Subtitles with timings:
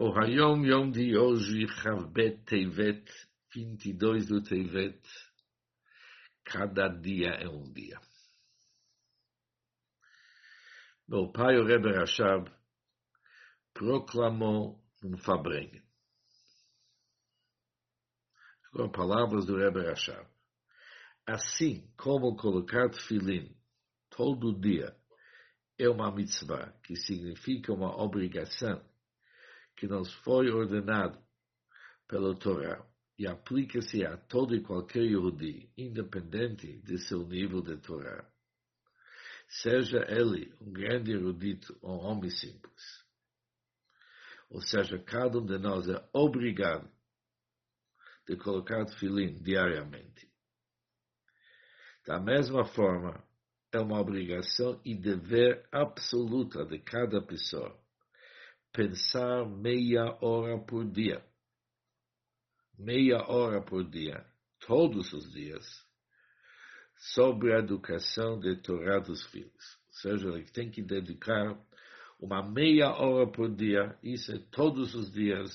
[0.00, 3.04] O Hayom Yom de hoje, Chavbet Tevet,
[3.52, 5.02] 22 do Tevet,
[6.44, 8.00] cada dia é um dia.
[11.08, 12.48] Meu pai, o Rebbe Rashab,
[13.74, 15.82] proclamou um Fabrengen.
[18.70, 20.30] Com palavras do Rebbe Rashab.
[21.26, 23.52] Assim como colocar filin
[24.08, 24.96] todo dia
[25.76, 28.80] é uma mitzvah, que significa uma obrigação,
[29.78, 31.16] que nos foi ordenado
[32.08, 32.84] pela Torá
[33.16, 38.28] e aplica-se a todo e qualquer Yehudi, independente de seu nível de Torá.
[39.48, 43.04] Seja ele um grande erudito ou um homem simples.
[44.50, 46.90] Ou seja, cada um de nós é obrigado
[48.26, 50.28] de colocar filim diariamente.
[52.04, 53.22] Da mesma forma,
[53.72, 57.78] é uma obrigação e dever absoluta de cada pessoa
[58.78, 61.20] pensar meia hora por dia.
[62.78, 64.24] Meia hora por dia,
[64.60, 65.66] todos os dias,
[66.96, 69.78] sobre a educação de Torá dos filhos.
[69.88, 71.60] Ou seja, ele tem que dedicar
[72.20, 75.50] uma meia hora por dia, isso é todos os dias,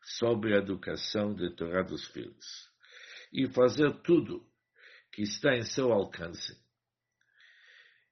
[0.00, 2.70] sobre a educação de Torá dos filhos.
[3.32, 4.46] E fazer tudo
[5.10, 6.56] que está em seu alcance.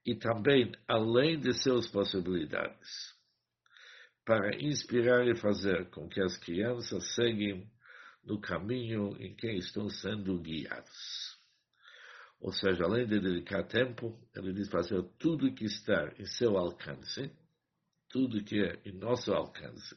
[0.05, 3.22] E também além de suas possibilidades
[4.25, 7.69] para inspirar e fazer com que as crianças seguem
[8.25, 11.37] no caminho em que estão sendo guiados.
[12.41, 17.31] Ou seja, além de dedicar tempo, ele diz fazer tudo que está em seu alcance,
[18.09, 19.97] tudo que é em nosso alcance,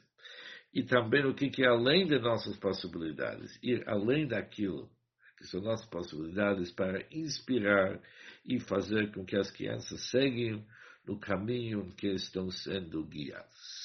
[0.73, 4.89] e também o que é além de nossas possibilidades, ir além daquilo
[5.37, 7.99] que são nossas possibilidades para inspirar
[8.45, 10.65] e fazer com que as crianças seguem
[11.05, 13.84] no caminho em que estão sendo guiados.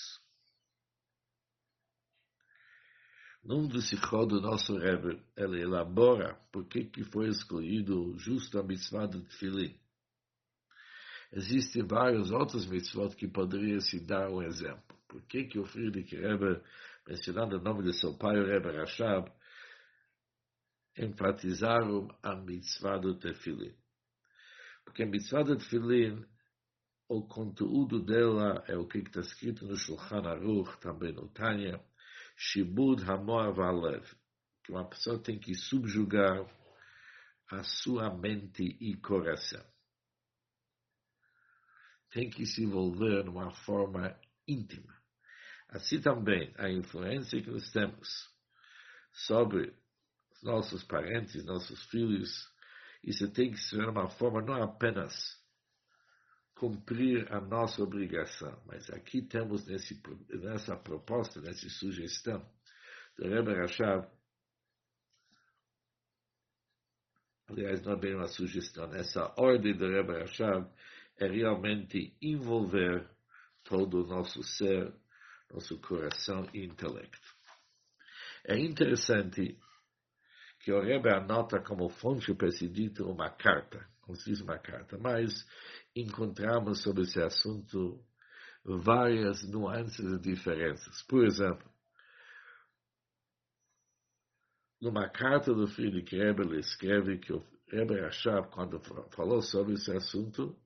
[3.42, 9.06] Num sikhot do nosso Rebbe, ele elabora por que, que foi escolhido justo a mitzvah
[9.06, 9.74] do Tfilin.
[11.32, 14.94] Existem vários outros mitzvot que poderiam se dar um exemplo.
[15.08, 16.60] Por que, que o Friedrich Rebbe,
[17.08, 19.32] mencionando o nome de seu pai, o Rebbe Rashab,
[20.98, 23.74] enfatizaram a mitzvah do Tefilin?
[24.84, 26.26] Porque a mitzvah do Tefilin,
[27.08, 31.80] o conteúdo dela é o que está escrito no Shulchan Aruch, também no Tanya,
[32.42, 34.02] Shibud Hamor Valev,
[34.64, 36.46] que uma pessoa tem que subjugar
[37.50, 39.62] a sua mente e coração.
[42.10, 44.18] Tem que se envolver de uma forma
[44.48, 44.98] íntima.
[45.68, 48.08] Assim também a influência que nós temos
[49.12, 49.76] sobre
[50.42, 52.50] nossos parentes, nossos filhos,
[53.04, 55.38] isso tem que ser uma forma não apenas
[56.60, 58.62] cumprir a nossa obrigação.
[58.66, 59.98] Mas aqui temos nesse,
[60.28, 62.46] nessa proposta, nessa sugestão
[63.16, 64.06] do Rebbe Rashab,
[67.48, 70.70] aliás, não é bem uma sugestão, essa ordem do Rebbe Rashab
[71.16, 73.08] é realmente envolver
[73.64, 74.92] todo o nosso ser,
[75.50, 77.36] nosso coração e intelecto.
[78.44, 79.58] É interessante
[80.60, 85.46] que o Rebbe anota como fonte para esse dito uma carta, diz uma carta, mas
[85.94, 88.04] encontramos sobre esse assunto
[88.64, 91.02] várias nuances e diferenças.
[91.02, 91.68] Por exemplo,
[94.80, 98.80] numa carta do Friedrich Rebbe, ele escreve que o Rebbe Rashab, quando
[99.14, 100.58] falou sobre esse assunto,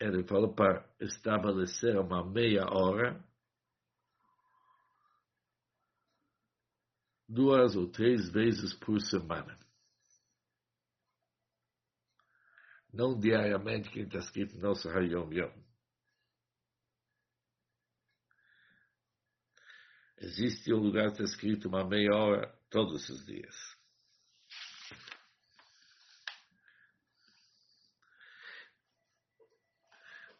[0.00, 3.24] ele falou para estabelecer uma meia hora,
[7.28, 9.58] duas ou três vezes por semana.
[12.92, 15.68] Não diariamente, que está escrito no nosso Hayom Yom.
[20.20, 23.54] Existe um lugar que está escrito uma meia hora todos os dias.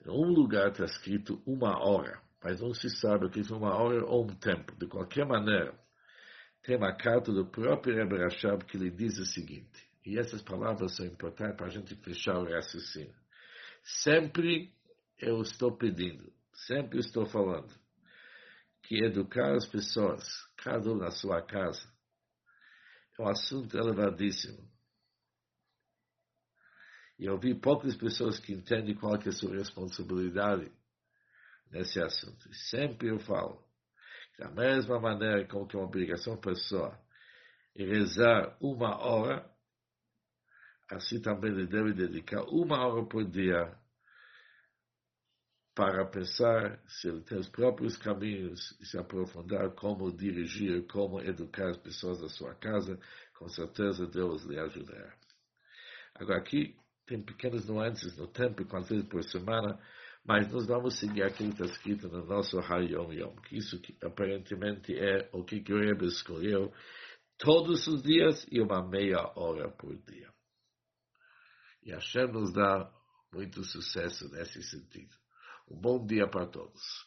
[0.05, 4.05] Um lugar está escrito uma hora, mas não se sabe o que é uma hora
[4.07, 4.75] ou um tempo.
[4.77, 5.79] De qualquer maneira,
[6.63, 10.97] tem uma carta do próprio Rebbe Rashab que lhe diz o seguinte: e essas palavras
[10.97, 13.15] são importantes para a gente fechar o raciocínio.
[13.83, 14.73] Sempre
[15.19, 16.33] eu estou pedindo,
[16.67, 17.73] sempre estou falando,
[18.85, 20.25] que educar as pessoas,
[20.57, 21.87] cada um na sua casa,
[23.19, 24.67] é um assunto elevadíssimo.
[27.19, 30.73] E eu vi poucas pessoas que entendem qual é a sua responsabilidade
[31.71, 32.51] nesse assunto.
[32.55, 33.63] Sempre eu falo,
[34.39, 36.99] da mesma maneira como que é uma obrigação pessoa
[37.75, 39.58] rezar uma hora,
[40.91, 43.77] assim também ele deve dedicar uma hora por dia
[45.75, 51.69] para pensar se ele tem os próprios caminhos e se aprofundar como dirigir, como educar
[51.69, 52.99] as pessoas da sua casa,
[53.39, 55.15] com certeza Deus lhe ajudará.
[56.17, 56.77] Agora aqui
[57.07, 59.79] tem pequenas nuances no tempo, quantas vezes por semana,
[60.25, 63.97] mas nós vamos seguir aquilo que está escrito no nosso Hayom Yom, que isso que
[64.05, 66.73] aparentemente é o que o Rebbe escolheu
[67.39, 70.29] todos os dias e uma meia hora por dia.
[71.83, 72.93] E Hashem nos dá
[73.33, 75.15] muito sucesso nesse sentido.
[75.69, 77.07] Um bom dia para todos.